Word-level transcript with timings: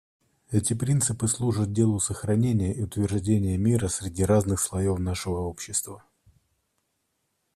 Эти 0.49 0.73
принципы 0.73 1.27
служат 1.27 1.73
делу 1.73 1.99
сохранения 1.99 2.73
и 2.73 2.81
утверждения 2.81 3.55
мира 3.55 3.87
среди 3.87 4.23
разных 4.25 4.59
слоев 4.59 4.97
нашего 4.97 5.41
общества. 5.41 6.03